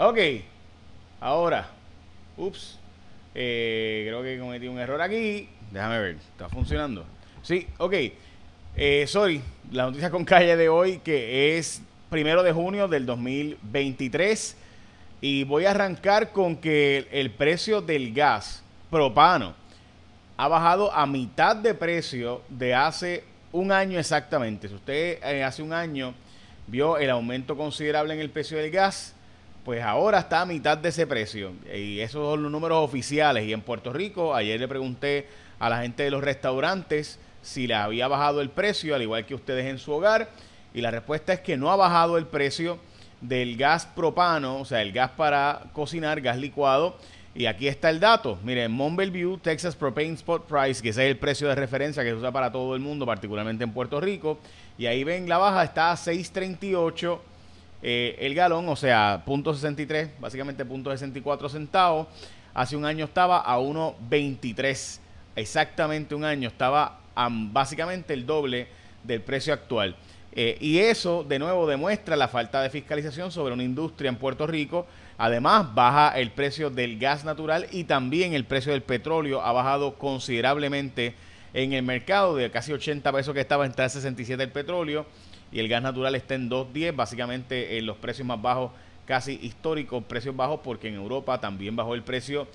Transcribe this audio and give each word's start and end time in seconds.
Ok, 0.00 0.16
ahora, 1.20 1.68
ups, 2.36 2.78
eh, 3.34 4.04
creo 4.06 4.22
que 4.22 4.38
cometí 4.38 4.68
un 4.68 4.78
error 4.78 5.02
aquí. 5.02 5.48
Déjame 5.72 5.98
ver, 5.98 6.14
¿está 6.14 6.48
funcionando? 6.48 7.04
Sí, 7.42 7.66
ok. 7.78 7.94
Eh, 8.76 9.06
sorry, 9.08 9.42
la 9.72 9.86
noticia 9.86 10.08
con 10.08 10.24
calle 10.24 10.56
de 10.56 10.68
hoy 10.68 10.98
que 10.98 11.58
es 11.58 11.82
primero 12.10 12.44
de 12.44 12.52
junio 12.52 12.86
del 12.86 13.06
2023 13.06 14.56
y 15.20 15.42
voy 15.42 15.64
a 15.64 15.72
arrancar 15.72 16.30
con 16.30 16.54
que 16.54 17.08
el 17.10 17.32
precio 17.32 17.80
del 17.80 18.14
gas 18.14 18.62
propano 18.92 19.52
ha 20.36 20.46
bajado 20.46 20.92
a 20.92 21.06
mitad 21.06 21.56
de 21.56 21.74
precio 21.74 22.42
de 22.48 22.72
hace 22.72 23.24
un 23.50 23.72
año 23.72 23.98
exactamente. 23.98 24.68
Si 24.68 24.74
usted 24.76 25.18
eh, 25.24 25.42
hace 25.42 25.60
un 25.60 25.72
año 25.72 26.14
vio 26.68 26.98
el 26.98 27.10
aumento 27.10 27.56
considerable 27.56 28.14
en 28.14 28.20
el 28.20 28.30
precio 28.30 28.58
del 28.58 28.70
gas, 28.70 29.16
pues 29.68 29.82
ahora 29.82 30.20
está 30.20 30.40
a 30.40 30.46
mitad 30.46 30.78
de 30.78 30.88
ese 30.88 31.06
precio. 31.06 31.52
Y 31.76 32.00
esos 32.00 32.26
son 32.26 32.42
los 32.42 32.50
números 32.50 32.82
oficiales. 32.82 33.44
Y 33.46 33.52
en 33.52 33.60
Puerto 33.60 33.92
Rico, 33.92 34.34
ayer 34.34 34.58
le 34.58 34.66
pregunté 34.66 35.28
a 35.58 35.68
la 35.68 35.82
gente 35.82 36.04
de 36.04 36.10
los 36.10 36.24
restaurantes 36.24 37.18
si 37.42 37.66
le 37.66 37.74
había 37.74 38.08
bajado 38.08 38.40
el 38.40 38.48
precio, 38.48 38.94
al 38.94 39.02
igual 39.02 39.26
que 39.26 39.34
ustedes 39.34 39.66
en 39.66 39.78
su 39.78 39.92
hogar. 39.92 40.30
Y 40.72 40.80
la 40.80 40.90
respuesta 40.90 41.34
es 41.34 41.40
que 41.40 41.58
no 41.58 41.70
ha 41.70 41.76
bajado 41.76 42.16
el 42.16 42.24
precio 42.24 42.78
del 43.20 43.58
gas 43.58 43.84
propano, 43.84 44.58
o 44.58 44.64
sea, 44.64 44.80
el 44.80 44.90
gas 44.90 45.10
para 45.10 45.64
cocinar, 45.74 46.22
gas 46.22 46.38
licuado. 46.38 46.96
Y 47.34 47.44
aquí 47.44 47.68
está 47.68 47.90
el 47.90 48.00
dato. 48.00 48.38
Miren, 48.42 48.72
Mont 48.72 48.98
View, 48.98 49.36
Texas 49.36 49.76
Propane 49.76 50.14
Spot 50.14 50.46
Price, 50.46 50.80
que 50.82 50.88
ese 50.88 51.04
es 51.04 51.10
el 51.10 51.18
precio 51.18 51.46
de 51.46 51.54
referencia 51.54 52.02
que 52.02 52.08
se 52.08 52.16
usa 52.16 52.32
para 52.32 52.50
todo 52.50 52.74
el 52.74 52.80
mundo, 52.80 53.04
particularmente 53.04 53.64
en 53.64 53.74
Puerto 53.74 54.00
Rico. 54.00 54.38
Y 54.78 54.86
ahí 54.86 55.04
ven, 55.04 55.28
la 55.28 55.36
baja 55.36 55.62
está 55.62 55.92
a 55.92 55.94
6.38 55.94 57.18
eh, 57.82 58.16
el 58.20 58.34
galón, 58.34 58.68
o 58.68 58.76
sea, 58.76 59.24
.63, 59.24 60.10
básicamente 60.20 60.66
.64 60.66 61.48
centavos. 61.48 62.08
Hace 62.54 62.76
un 62.76 62.84
año 62.84 63.04
estaba 63.04 63.40
a 63.40 63.58
1.23, 63.58 64.98
exactamente 65.36 66.14
un 66.14 66.24
año, 66.24 66.48
estaba 66.48 67.00
a 67.14 67.28
básicamente 67.30 68.14
el 68.14 68.26
doble 68.26 68.66
del 69.04 69.22
precio 69.22 69.52
actual. 69.52 69.94
Eh, 70.32 70.56
y 70.60 70.78
eso, 70.78 71.24
de 71.24 71.38
nuevo, 71.38 71.66
demuestra 71.66 72.16
la 72.16 72.28
falta 72.28 72.62
de 72.62 72.70
fiscalización 72.70 73.30
sobre 73.30 73.54
una 73.54 73.62
industria 73.62 74.08
en 74.08 74.16
Puerto 74.16 74.46
Rico. 74.46 74.86
Además, 75.16 75.74
baja 75.74 76.18
el 76.18 76.30
precio 76.30 76.70
del 76.70 76.98
gas 76.98 77.24
natural 77.24 77.66
y 77.70 77.84
también 77.84 78.34
el 78.34 78.44
precio 78.44 78.72
del 78.72 78.82
petróleo 78.82 79.40
ha 79.40 79.52
bajado 79.52 79.94
considerablemente 79.94 81.14
en 81.54 81.72
el 81.72 81.82
mercado 81.82 82.36
de 82.36 82.50
casi 82.50 82.72
80 82.72 83.10
pesos 83.12 83.34
que 83.34 83.40
estaba 83.40 83.66
en 83.66 83.72
3.67 83.72 84.40
el 84.40 84.50
petróleo 84.50 85.06
y 85.50 85.60
el 85.60 85.68
gas 85.68 85.82
natural 85.82 86.14
está 86.14 86.34
en 86.34 86.50
2.10, 86.50 86.94
básicamente 86.94 87.78
en 87.78 87.86
los 87.86 87.96
precios 87.96 88.26
más 88.26 88.40
bajos, 88.40 88.72
casi 89.06 89.38
históricos, 89.42 90.04
precios 90.04 90.36
bajos 90.36 90.60
porque 90.62 90.88
en 90.88 90.94
Europa 90.94 91.40
también 91.40 91.76
bajó 91.76 91.94
el 91.94 92.02
precio 92.02 92.46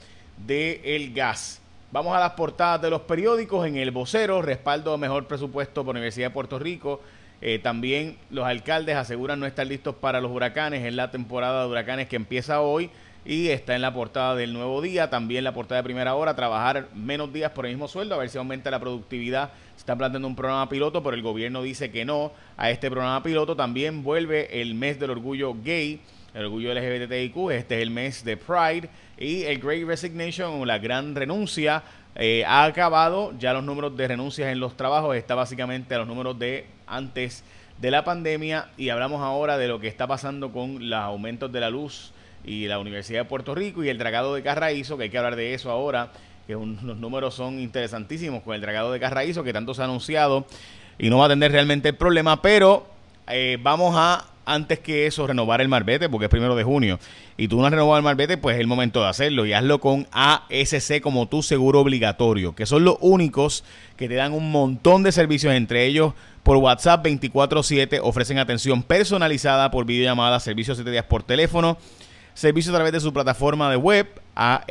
del 0.45 1.13
gas. 1.13 1.61
Vamos 1.91 2.15
a 2.15 2.19
las 2.19 2.31
portadas 2.31 2.81
de 2.81 2.89
los 2.89 3.01
periódicos. 3.01 3.67
En 3.67 3.77
el 3.77 3.91
vocero, 3.91 4.41
respaldo 4.41 4.97
mejor 4.97 5.27
presupuesto 5.27 5.85
por 5.85 5.95
Universidad 5.95 6.27
de 6.27 6.33
Puerto 6.33 6.57
Rico. 6.57 7.01
Eh, 7.41 7.59
también 7.59 8.17
los 8.29 8.45
alcaldes 8.45 8.95
aseguran 8.95 9.39
no 9.39 9.45
estar 9.45 9.67
listos 9.67 9.95
para 9.95 10.21
los 10.21 10.31
huracanes 10.31 10.85
en 10.85 10.95
la 10.95 11.11
temporada 11.11 11.63
de 11.63 11.69
huracanes 11.69 12.07
que 12.07 12.15
empieza 12.15 12.61
hoy 12.61 12.89
y 13.25 13.49
está 13.49 13.75
en 13.75 13.81
la 13.81 13.93
portada 13.93 14.35
del 14.35 14.51
nuevo 14.51 14.81
día, 14.81 15.09
también 15.09 15.43
la 15.43 15.53
portada 15.53 15.81
de 15.81 15.85
primera 15.85 16.15
hora, 16.15 16.35
trabajar 16.35 16.89
menos 16.93 17.31
días 17.31 17.51
por 17.51 17.65
el 17.65 17.71
mismo 17.71 17.87
sueldo, 17.87 18.15
a 18.15 18.17
ver 18.17 18.29
si 18.29 18.37
aumenta 18.37 18.69
la 18.69 18.79
productividad. 18.79 19.51
Se 19.75 19.79
está 19.79 19.95
planteando 19.95 20.27
un 20.27 20.35
programa 20.35 20.67
piloto, 20.67 21.01
pero 21.01 21.15
el 21.15 21.21
gobierno 21.21 21.63
dice 21.63 21.89
que 21.89 22.03
no 22.03 22.33
a 22.57 22.69
este 22.69 22.91
programa 22.91 23.23
piloto. 23.23 23.55
También 23.55 24.03
vuelve 24.03 24.61
el 24.61 24.75
mes 24.75 24.99
del 24.99 25.11
orgullo 25.11 25.55
gay, 25.63 26.01
el 26.33 26.45
orgullo 26.45 26.73
LGBTIQ, 26.73 27.51
este 27.51 27.75
es 27.75 27.81
el 27.81 27.91
mes 27.91 28.25
de 28.25 28.35
Pride 28.35 28.89
y 29.17 29.43
el 29.43 29.59
Great 29.59 29.87
Resignation, 29.87 30.67
la 30.67 30.79
gran 30.79 31.15
renuncia, 31.15 31.83
eh, 32.15 32.43
ha 32.45 32.65
acabado. 32.65 33.33
Ya 33.39 33.53
los 33.53 33.63
números 33.63 33.95
de 33.95 34.07
renuncias 34.07 34.51
en 34.51 34.59
los 34.59 34.75
trabajos 34.75 35.15
está 35.15 35.33
básicamente 35.33 35.95
a 35.95 35.99
los 35.99 36.07
números 36.07 36.37
de 36.37 36.65
antes 36.87 37.45
de 37.79 37.89
la 37.89 38.03
pandemia 38.03 38.67
y 38.77 38.89
hablamos 38.89 39.21
ahora 39.21 39.57
de 39.57 39.67
lo 39.67 39.79
que 39.79 39.87
está 39.87 40.07
pasando 40.07 40.51
con 40.51 40.89
los 40.89 40.99
aumentos 40.99 41.51
de 41.51 41.59
la 41.61 41.69
luz 41.69 42.13
y 42.43 42.67
la 42.67 42.79
Universidad 42.79 43.21
de 43.21 43.25
Puerto 43.25 43.55
Rico 43.55 43.83
y 43.83 43.89
el 43.89 43.97
dragado 43.97 44.35
de 44.35 44.43
Carraízo, 44.43 44.97
que 44.97 45.03
hay 45.03 45.09
que 45.09 45.17
hablar 45.17 45.35
de 45.35 45.53
eso 45.53 45.71
ahora, 45.71 46.11
que 46.47 46.53
los 46.53 46.97
números 46.97 47.33
son 47.35 47.59
interesantísimos 47.59 48.43
con 48.43 48.55
el 48.55 48.61
dragado 48.61 48.91
de 48.91 48.99
Carraízo, 48.99 49.43
que 49.43 49.53
tanto 49.53 49.73
se 49.73 49.81
ha 49.81 49.85
anunciado 49.85 50.45
y 50.97 51.09
no 51.09 51.19
va 51.19 51.25
a 51.25 51.29
tener 51.29 51.51
realmente 51.51 51.89
el 51.89 51.95
problema, 51.95 52.41
pero 52.41 52.87
eh, 53.27 53.57
vamos 53.61 53.95
a, 53.97 54.25
antes 54.45 54.79
que 54.79 55.07
eso, 55.07 55.25
renovar 55.25 55.61
el 55.61 55.69
marbete, 55.69 56.09
porque 56.09 56.25
es 56.25 56.29
primero 56.29 56.55
de 56.55 56.63
junio, 56.63 56.99
y 57.37 57.47
tú 57.47 57.59
no 57.59 57.65
has 57.65 57.71
renovado 57.71 57.97
el 57.97 58.03
marbete, 58.03 58.37
pues 58.37 58.55
es 58.55 58.61
el 58.61 58.67
momento 58.67 59.01
de 59.01 59.07
hacerlo, 59.07 59.45
y 59.45 59.53
hazlo 59.53 59.79
con 59.79 60.07
ASC 60.11 60.99
como 61.01 61.27
tu 61.27 61.41
seguro 61.41 61.79
obligatorio, 61.79 62.53
que 62.53 62.65
son 62.65 62.83
los 62.83 62.97
únicos 62.99 63.63
que 63.95 64.09
te 64.09 64.15
dan 64.15 64.33
un 64.33 64.51
montón 64.51 65.03
de 65.03 65.11
servicios, 65.11 65.53
entre 65.53 65.85
ellos 65.85 66.13
por 66.43 66.57
WhatsApp 66.57 67.05
24/7, 67.05 68.01
ofrecen 68.03 68.37
atención 68.37 68.83
personalizada 68.83 69.71
por 69.71 69.85
videollamada, 69.85 70.41
servicios 70.41 70.77
7 70.77 70.91
días 70.91 71.05
por 71.05 71.23
teléfono, 71.23 71.77
servicio 72.33 72.71
a 72.71 72.75
través 72.75 72.93
de 72.93 72.99
su 72.99 73.13
plataforma 73.13 73.69
de 73.69 73.77
web 73.77 74.07
a. 74.35 74.65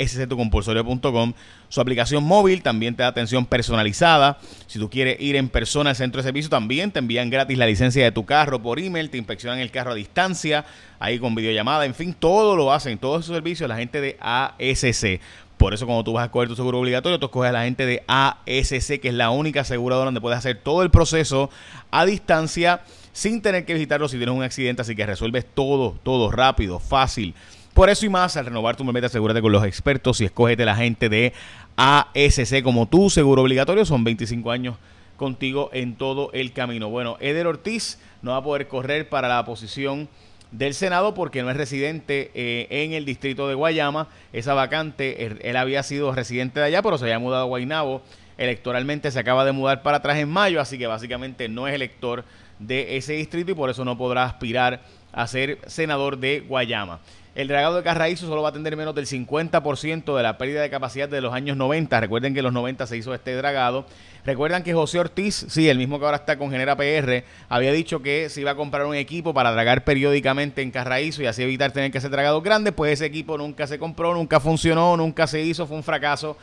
Su 1.69 1.81
aplicación 1.81 2.23
móvil 2.23 2.63
también 2.63 2.95
te 2.95 3.03
da 3.03 3.09
atención 3.09 3.47
personalizada. 3.47 4.39
Si 4.67 4.79
tú 4.79 4.91
quieres 4.91 5.19
ir 5.21 5.37
en 5.37 5.49
persona 5.49 5.91
al 5.91 5.97
centro 5.97 6.21
de 6.21 6.29
servicio, 6.29 6.51
también 6.51 6.91
te 6.91 6.99
envían 6.99 7.31
gratis 7.31 7.57
la 7.57 7.65
licencia 7.65 8.05
de 8.05 8.13
tu 8.13 8.27
carro 8.27 8.61
por 8.61 8.79
email, 8.79 9.09
te 9.09 9.17
inspeccionan 9.17 9.59
el 9.59 9.71
carro 9.71 9.93
a 9.93 9.95
distancia, 9.95 10.67
ahí 10.99 11.19
con 11.19 11.35
videollamada, 11.35 11.87
en 11.87 11.95
fin, 11.95 12.13
todo 12.13 12.57
lo 12.57 12.75
hacen, 12.75 12.99
todos 12.99 13.25
esos 13.25 13.35
servicios 13.35 13.71
la 13.71 13.77
gente 13.77 14.03
de 14.03 14.19
ASC. 14.21 15.21
Por 15.57 15.73
eso 15.73 15.87
cuando 15.87 16.05
tú 16.05 16.13
vas 16.13 16.27
a 16.27 16.31
coger 16.31 16.49
tu 16.49 16.57
seguro 16.57 16.81
obligatorio, 16.81 17.19
tú 17.19 17.27
escoges 17.27 17.49
a 17.51 17.53
la 17.53 17.65
gente 17.65 17.87
de 17.87 18.03
ASC, 18.07 19.01
que 19.01 19.09
es 19.09 19.15
la 19.15 19.31
única 19.31 19.61
aseguradora 19.61 20.07
donde 20.07 20.21
puedes 20.21 20.39
hacer 20.39 20.59
todo 20.59 20.83
el 20.83 20.91
proceso 20.91 21.49
a 21.91 22.05
distancia 22.05 22.83
sin 23.13 23.43
tener 23.43 23.65
que 23.65 23.75
visitarlo 23.75 24.09
si 24.09 24.17
tienes 24.17 24.35
un 24.35 24.43
accidente, 24.43 24.83
así 24.83 24.97
que 24.97 25.07
resuelves 25.07 25.47
todo, 25.55 25.99
todo 26.03 26.31
rápido, 26.31 26.79
fácil. 26.79 27.35
Por 27.75 27.89
eso 27.89 28.05
y 28.05 28.11
más, 28.11 28.37
al 28.37 28.47
renovar 28.47 28.77
tu 28.77 28.85
meta, 28.85 29.07
asegúrate 29.07 29.41
con 29.41 29.53
los 29.53 29.65
expertos 29.65 30.21
y 30.21 30.27
escógete 30.27 30.65
la 30.65 30.77
gente 30.77 31.09
de 31.09 31.33
ASC 31.77 32.63
como 32.63 32.87
tu 32.87 33.09
seguro 33.09 33.43
obligatorio. 33.43 33.85
Son 33.87 34.05
25 34.05 34.51
años 34.51 34.77
contigo 35.17 35.71
en 35.73 35.97
todo 35.97 36.31
el 36.33 36.53
camino. 36.53 36.91
Bueno, 36.91 37.17
Eder 37.21 37.47
Ortiz 37.47 37.99
no 38.21 38.33
va 38.33 38.39
a 38.39 38.45
poder 38.45 38.69
correr 38.69 39.09
para 39.09 39.29
la 39.29 39.45
posición 39.45 40.09
del 40.51 40.75
Senado 40.75 41.15
porque 41.15 41.43
no 41.43 41.51
es 41.51 41.57
residente 41.57 42.31
eh, 42.35 42.67
en 42.69 42.93
el 42.93 43.07
distrito 43.07 43.49
de 43.49 43.55
Guayama. 43.55 44.09
Esa 44.35 44.53
vacante, 44.53 45.25
él, 45.25 45.39
él, 45.43 45.57
había 45.57 45.83
sido 45.83 46.13
residente 46.13 46.61
de 46.61 46.67
allá, 46.67 46.83
pero 46.83 46.99
se 46.99 47.05
había 47.05 47.19
mudado 47.19 47.45
a 47.45 47.47
Guaynabo. 47.47 48.03
Electoralmente 48.37 49.11
se 49.11 49.19
acaba 49.19 49.47
de 49.47 49.53
mudar 49.53 49.83
para 49.83 49.99
atrás 49.99 50.19
en 50.19 50.29
mayo, 50.29 50.61
así 50.61 50.77
que 50.77 50.87
básicamente 50.87 51.49
no 51.49 51.69
es 51.69 51.75
elector 51.75 52.25
de 52.67 52.97
ese 52.97 53.15
distrito 53.15 53.53
y 53.53 53.55
por 53.55 53.71
eso 53.71 53.85
no 53.85 53.97
podrá 53.97 54.25
aspirar 54.25 54.81
a 55.13 55.27
ser 55.27 55.59
senador 55.67 56.19
de 56.19 56.41
Guayama. 56.41 57.01
El 57.35 57.49
dragado 57.49 57.77
de 57.77 57.83
Carraízo 57.83 58.27
solo 58.27 58.43
va 58.43 58.51
a 58.51 58.53
tener 58.53 58.77
menos 58.77 58.95
del 58.95 59.07
50% 59.07 60.15
de 60.15 60.23
la 60.23 60.37
pérdida 60.37 60.61
de 60.61 60.69
capacidad 60.69 61.09
de 61.09 61.23
los 61.23 61.33
años 61.33 61.57
90. 61.57 61.99
Recuerden 61.99 62.35
que 62.35 62.41
en 62.41 62.45
los 62.45 62.53
90 62.53 62.87
se 62.87 62.99
hizo 62.99 63.15
este 63.15 63.35
dragado. 63.35 63.87
Recuerdan 64.27 64.63
que 64.63 64.75
José 64.75 64.99
Ortiz, 64.99 65.47
sí, 65.49 65.67
el 65.71 65.79
mismo 65.79 65.99
que 65.99 66.05
ahora 66.05 66.19
está 66.19 66.37
con 66.37 66.51
Genera 66.51 66.77
PR, 66.77 67.25
había 67.49 67.73
dicho 67.73 68.03
que 68.03 68.29
se 68.29 68.43
iba 68.43 68.51
a 68.51 68.55
comprar 68.55 68.85
un 68.85 68.95
equipo 68.95 69.33
para 69.33 69.51
dragar 69.51 69.83
periódicamente 69.83 70.61
en 70.61 70.71
Carraízo 70.71 71.23
y 71.23 71.27
así 71.27 71.43
evitar 71.43 71.73
tener 71.73 71.91
que 71.91 71.97
hacer 71.97 72.11
dragados 72.11 72.43
grandes. 72.43 72.75
Pues 72.75 72.93
ese 72.93 73.07
equipo 73.07 73.39
nunca 73.39 73.67
se 73.67 73.79
compró, 73.79 74.13
nunca 74.13 74.39
funcionó, 74.39 74.95
nunca 74.99 75.27
se 75.27 75.41
hizo, 75.41 75.67
fue 75.67 75.79
un 75.79 75.83
fracaso. 75.83 76.37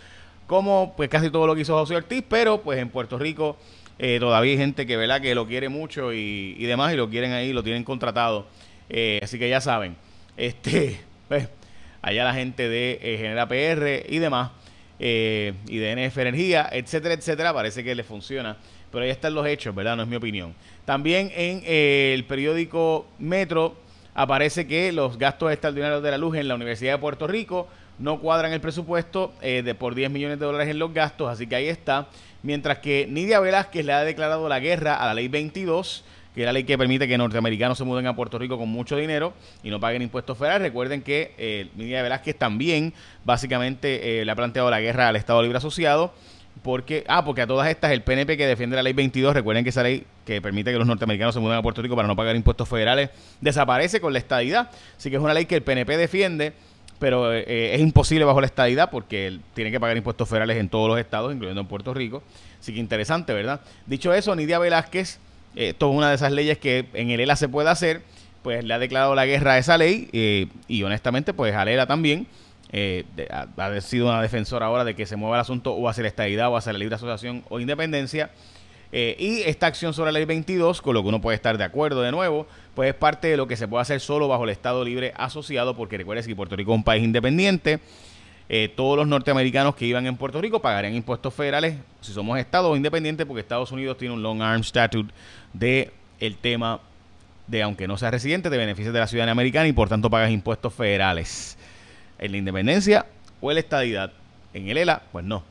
Como 0.47 0.95
pues 0.97 1.07
casi 1.07 1.29
todo 1.29 1.45
lo 1.45 1.53
que 1.53 1.61
hizo 1.61 1.77
José 1.77 1.97
Ortiz, 1.97 2.23
pero 2.27 2.61
pues 2.63 2.79
en 2.79 2.89
Puerto 2.89 3.19
Rico 3.19 3.57
eh, 4.01 4.17
todavía 4.17 4.53
hay 4.53 4.57
gente 4.57 4.87
que, 4.87 4.95
¿verdad? 4.95 5.21
que 5.21 5.35
lo 5.35 5.45
quiere 5.45 5.67
mucho 5.67 6.13
y, 6.13 6.55
demás 6.63 6.93
y 6.93 6.95
lo 6.95 7.09
quieren 7.09 7.33
ahí, 7.33 7.51
lo 7.51 7.63
tienen 7.63 7.83
contratado. 7.83 8.47
Eh, 8.89 9.19
así 9.21 9.37
que 9.37 9.49
ya 9.49 9.59
saben, 9.59 9.97
este, 10.37 10.99
pues, 11.27 11.49
allá 12.01 12.23
la 12.23 12.33
gente 12.33 12.69
de 12.69 12.97
eh, 13.01 13.17
Genera 13.17 13.47
y 14.07 14.19
demás, 14.19 14.51
y 14.99 15.77
de 15.77 15.95
NF 15.95 16.17
Energía, 16.17 16.69
etcétera, 16.71 17.13
etcétera, 17.13 17.53
parece 17.53 17.83
que 17.83 17.93
le 17.93 18.03
funciona. 18.03 18.57
Pero 18.89 19.03
ahí 19.03 19.11
están 19.11 19.33
los 19.33 19.45
hechos, 19.45 19.75
¿verdad? 19.75 19.95
No 19.97 20.03
es 20.03 20.09
mi 20.09 20.15
opinión. 20.15 20.55
También 20.85 21.31
en 21.35 21.61
el 21.65 22.23
periódico 22.23 23.05
Metro 23.19 23.75
aparece 24.21 24.67
que 24.67 24.91
los 24.91 25.17
gastos 25.17 25.51
extraordinarios 25.51 26.03
de 26.03 26.11
la 26.11 26.17
luz 26.17 26.35
en 26.35 26.47
la 26.47 26.55
Universidad 26.55 26.93
de 26.93 26.97
Puerto 26.99 27.27
Rico 27.27 27.67
no 27.99 28.19
cuadran 28.19 28.53
el 28.53 28.61
presupuesto 28.61 29.33
de 29.41 29.75
por 29.75 29.93
10 29.93 30.09
millones 30.09 30.39
de 30.39 30.45
dólares 30.45 30.69
en 30.69 30.79
los 30.79 30.93
gastos, 30.93 31.29
así 31.29 31.47
que 31.47 31.55
ahí 31.55 31.67
está 31.67 32.07
mientras 32.43 32.79
que 32.79 33.07
Nidia 33.09 33.39
Velázquez 33.39 33.85
le 33.85 33.93
ha 33.93 34.03
declarado 34.03 34.47
la 34.49 34.59
guerra 34.59 34.95
a 34.95 35.05
la 35.07 35.13
ley 35.13 35.27
22, 35.27 36.03
que 36.33 36.41
es 36.41 36.45
la 36.45 36.53
ley 36.53 36.63
que 36.63 36.77
permite 36.77 37.07
que 37.07 37.17
norteamericanos 37.17 37.77
se 37.77 37.83
muden 37.83 38.07
a 38.07 38.15
Puerto 38.15 38.37
Rico 38.37 38.57
con 38.57 38.69
mucho 38.69 38.95
dinero 38.95 39.33
y 39.63 39.69
no 39.69 39.79
paguen 39.79 40.01
impuestos 40.01 40.37
federales. 40.37 40.69
Recuerden 40.69 41.01
que 41.01 41.33
eh, 41.37 41.69
Nidia 41.75 42.01
Velázquez 42.03 42.37
también 42.37 42.93
básicamente 43.25 44.21
eh, 44.21 44.25
le 44.25 44.31
ha 44.31 44.35
planteado 44.35 44.69
la 44.69 44.79
guerra 44.79 45.09
al 45.09 45.15
Estado 45.15 45.41
Libre 45.41 45.57
Asociado. 45.57 46.13
Porque, 46.63 47.03
ah, 47.07 47.23
porque 47.23 47.41
a 47.41 47.47
todas 47.47 47.69
estas 47.69 47.91
el 47.91 48.01
PNP 48.01 48.37
que 48.37 48.45
defiende 48.45 48.75
la 48.75 48.83
ley 48.83 48.93
22, 48.93 49.33
recuerden 49.33 49.63
que 49.63 49.69
esa 49.69 49.83
ley 49.83 50.05
que 50.25 50.41
permite 50.41 50.71
que 50.71 50.77
los 50.77 50.87
norteamericanos 50.87 51.33
se 51.33 51.39
muden 51.39 51.57
a 51.57 51.61
Puerto 51.61 51.81
Rico 51.81 51.95
para 51.95 52.07
no 52.07 52.15
pagar 52.15 52.35
impuestos 52.35 52.67
federales, 52.67 53.09
desaparece 53.41 54.01
con 54.01 54.13
la 54.13 54.19
estadidad. 54.19 54.69
Así 54.97 55.09
que 55.09 55.15
es 55.15 55.21
una 55.21 55.33
ley 55.33 55.45
que 55.45 55.55
el 55.55 55.63
PNP 55.63 55.97
defiende, 55.97 56.53
pero 56.99 57.33
eh, 57.33 57.75
es 57.75 57.81
imposible 57.81 58.25
bajo 58.25 58.41
la 58.41 58.47
estadidad 58.47 58.89
porque 58.91 59.39
tiene 59.53 59.71
que 59.71 59.79
pagar 59.79 59.95
impuestos 59.95 60.27
federales 60.27 60.57
en 60.57 60.69
todos 60.69 60.89
los 60.89 60.99
estados, 60.99 61.33
incluyendo 61.33 61.61
en 61.61 61.67
Puerto 61.67 61.93
Rico. 61.93 62.23
Así 62.59 62.73
que 62.73 62.79
interesante, 62.79 63.33
¿verdad? 63.33 63.61
Dicho 63.85 64.13
eso, 64.13 64.35
Nidia 64.35 64.59
Velázquez, 64.59 65.19
eh, 65.55 65.69
esto 65.69 65.89
es 65.89 65.95
una 65.95 66.09
de 66.09 66.15
esas 66.15 66.31
leyes 66.31 66.57
que 66.57 66.85
en 66.93 67.09
el 67.09 67.21
ELA 67.21 67.35
se 67.37 67.47
puede 67.47 67.69
hacer, 67.69 68.01
pues 68.43 68.63
le 68.63 68.73
ha 68.73 68.79
declarado 68.79 69.15
la 69.15 69.25
guerra 69.25 69.53
a 69.53 69.57
esa 69.57 69.77
ley 69.77 70.09
eh, 70.11 70.47
y 70.67 70.83
honestamente, 70.83 71.33
pues 71.33 71.55
a 71.55 71.63
ELA 71.63 71.87
también 71.87 72.27
eh, 72.71 73.03
ha, 73.31 73.81
sido 73.81 74.07
una 74.07 74.21
defensora 74.21 74.67
ahora 74.67 74.83
de 74.83 74.95
que 74.95 75.05
se 75.05 75.15
mueva 75.15 75.37
el 75.37 75.41
asunto 75.41 75.73
o 75.73 75.89
hacia 75.89 76.03
la 76.03 76.09
estadidad 76.09 76.49
o 76.49 76.57
hacia 76.57 76.73
la 76.73 76.79
libre 76.79 76.95
asociación 76.95 77.43
o 77.49 77.59
independencia. 77.59 78.29
Eh, 78.91 79.15
y 79.19 79.41
esta 79.41 79.67
acción 79.67 79.93
sobre 79.93 80.11
la 80.11 80.19
ley 80.19 80.25
22, 80.25 80.81
con 80.81 80.95
lo 80.95 81.03
que 81.03 81.09
uno 81.09 81.21
puede 81.21 81.35
estar 81.35 81.57
de 81.57 81.63
acuerdo 81.63 82.01
de 82.01 82.11
nuevo, 82.11 82.47
pues 82.73 82.89
es 82.89 82.95
parte 82.95 83.27
de 83.27 83.37
lo 83.37 83.47
que 83.47 83.55
se 83.55 83.67
puede 83.67 83.83
hacer 83.83 83.99
solo 83.99 84.27
bajo 84.27 84.43
el 84.43 84.49
Estado 84.49 84.83
Libre 84.83 85.13
Asociado, 85.15 85.75
porque 85.75 85.97
recuerden 85.97 86.25
que 86.25 86.35
Puerto 86.35 86.55
Rico 86.55 86.71
es 86.71 86.77
un 86.77 86.83
país 86.83 87.03
independiente. 87.03 87.79
Eh, 88.51 88.71
todos 88.75 88.97
los 88.97 89.07
norteamericanos 89.07 89.75
que 89.75 89.85
iban 89.85 90.07
en 90.07 90.17
Puerto 90.17 90.41
Rico 90.41 90.59
pagarían 90.59 90.95
impuestos 90.95 91.31
federales 91.35 91.75
si 92.01 92.13
somos 92.13 92.39
Estados 92.39 92.75
independientes, 92.75 93.27
porque 93.27 93.41
Estados 93.41 93.71
Unidos 93.71 93.97
tiene 93.97 94.15
un 94.15 94.23
long 94.23 94.41
arm 94.41 94.63
statute 94.63 95.13
de 95.53 95.91
el 96.19 96.35
tema 96.37 96.79
de, 97.45 97.61
aunque 97.61 97.87
no 97.87 97.95
seas 97.95 98.11
residente, 98.11 98.49
te 98.49 98.57
beneficias 98.57 98.91
de 98.91 98.99
la 98.99 99.07
ciudadanía 99.07 99.33
americana 99.33 99.67
y 99.67 99.73
por 99.73 99.87
tanto 99.87 100.09
pagas 100.09 100.31
impuestos 100.31 100.73
federales 100.73 101.57
en 102.19 102.31
la 102.31 102.37
independencia 102.37 103.05
o 103.41 103.51
en 103.51 103.55
la 103.55 103.59
estadidad. 103.61 104.11
En 104.53 104.67
el 104.67 104.77
ELA, 104.77 105.01
pues 105.11 105.25
no. 105.25 105.43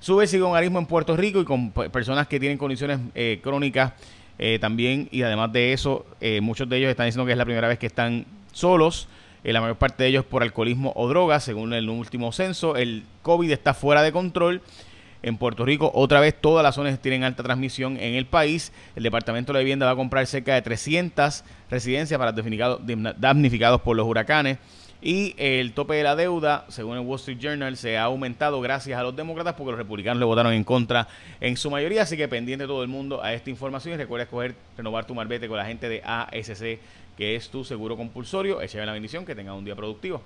Sube 0.00 0.24
el 0.24 0.28
sigonarismo 0.28 0.78
en 0.78 0.86
Puerto 0.86 1.16
Rico 1.16 1.40
y 1.40 1.44
con 1.44 1.72
personas 1.72 2.26
que 2.26 2.40
tienen 2.40 2.56
condiciones 2.56 3.00
eh, 3.14 3.38
crónicas 3.42 3.92
eh, 4.38 4.58
también. 4.58 5.08
Y 5.10 5.22
además 5.22 5.52
de 5.52 5.74
eso, 5.74 6.06
eh, 6.20 6.40
muchos 6.40 6.68
de 6.68 6.78
ellos 6.78 6.90
están 6.90 7.06
diciendo 7.06 7.26
que 7.26 7.32
es 7.32 7.38
la 7.38 7.44
primera 7.44 7.68
vez 7.68 7.78
que 7.78 7.86
están 7.86 8.24
solos. 8.52 9.08
la 9.44 9.60
mayor 9.60 9.76
parte 9.76 10.02
de 10.02 10.08
ellos 10.08 10.24
por 10.24 10.42
alcoholismo 10.42 10.92
o 10.96 11.06
drogas, 11.08 11.44
según 11.44 11.74
el 11.74 11.88
último 11.90 12.32
censo. 12.32 12.76
El 12.76 13.04
COVID 13.22 13.50
está 13.50 13.74
fuera 13.74 14.02
de 14.02 14.10
control. 14.10 14.62
En 15.22 15.36
Puerto 15.36 15.66
Rico, 15.66 15.90
otra 15.94 16.18
vez, 16.18 16.34
todas 16.40 16.62
las 16.62 16.76
zonas 16.76 16.98
tienen 16.98 17.24
alta 17.24 17.42
transmisión 17.42 17.98
en 17.98 18.14
el 18.14 18.24
país. 18.24 18.72
El 18.96 19.02
Departamento 19.02 19.52
de 19.52 19.58
la 19.58 19.60
Vivienda 19.60 19.84
va 19.84 19.92
a 19.92 19.96
comprar 19.96 20.26
cerca 20.26 20.54
de 20.54 20.62
300 20.62 21.44
residencias 21.70 22.18
para 22.18 22.32
damnificados 22.32 23.82
por 23.82 23.98
los 23.98 24.06
huracanes. 24.06 24.56
Y 25.02 25.34
el 25.38 25.72
tope 25.72 25.94
de 25.94 26.02
la 26.02 26.14
deuda, 26.14 26.66
según 26.68 26.98
el 26.98 27.04
Wall 27.04 27.18
Street 27.18 27.38
Journal, 27.38 27.76
se 27.78 27.96
ha 27.96 28.04
aumentado 28.04 28.60
gracias 28.60 28.98
a 28.98 29.02
los 29.02 29.16
demócratas 29.16 29.54
porque 29.54 29.70
los 29.70 29.78
republicanos 29.78 30.20
le 30.20 30.26
votaron 30.26 30.52
en 30.52 30.62
contra 30.62 31.08
en 31.40 31.56
su 31.56 31.70
mayoría. 31.70 32.02
Así 32.02 32.18
que 32.18 32.28
pendiente 32.28 32.66
todo 32.66 32.82
el 32.82 32.88
mundo 32.88 33.22
a 33.22 33.32
esta 33.32 33.48
información 33.48 33.94
y 33.94 33.96
recuerda 33.96 34.24
escoger 34.24 34.54
renovar 34.76 35.06
tu 35.06 35.14
marbete 35.14 35.48
con 35.48 35.56
la 35.56 35.64
gente 35.64 35.88
de 35.88 36.02
ASC, 36.04 36.78
que 37.16 37.34
es 37.34 37.48
tu 37.48 37.64
seguro 37.64 37.96
compulsorio. 37.96 38.60
Echa 38.60 38.84
la 38.84 38.92
bendición, 38.92 39.24
que 39.24 39.34
tenga 39.34 39.54
un 39.54 39.64
día 39.64 39.74
productivo. 39.74 40.22